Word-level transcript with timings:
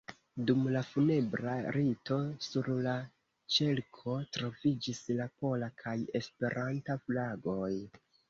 Dum 0.49 0.61
la 0.75 0.81
funebra 0.91 1.51
rito, 1.75 2.17
sur 2.45 2.69
la 2.87 2.95
ĉerko 3.57 4.15
troviĝis 4.37 5.03
la 5.21 5.29
pola 5.43 5.71
kaj 5.85 5.95
Esperanta 6.23 6.99
flagoj. 7.05 7.71